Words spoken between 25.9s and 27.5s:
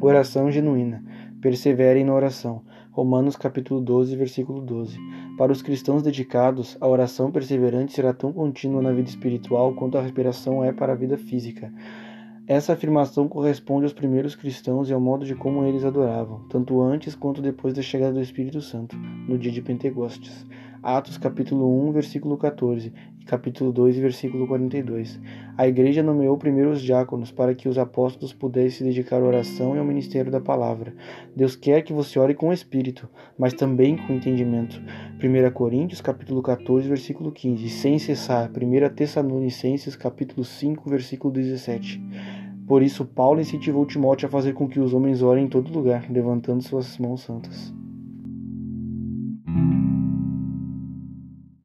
nomeou primeiro os diáconos